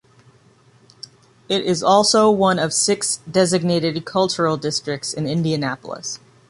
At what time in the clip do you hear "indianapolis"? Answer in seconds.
5.27-6.19